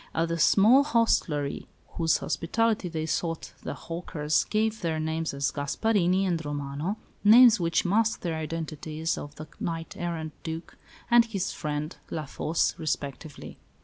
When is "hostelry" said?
0.83-1.67